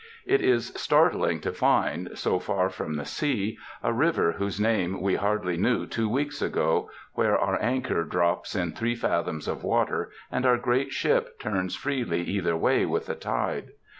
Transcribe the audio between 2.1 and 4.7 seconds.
so far from the sea, a river whose